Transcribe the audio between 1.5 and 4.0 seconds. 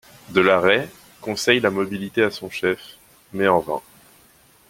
la mobilité à son chef, mais en vain.